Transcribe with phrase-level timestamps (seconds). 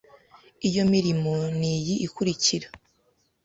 [0.67, 2.67] Iyo mirimo ni iyi ikurikira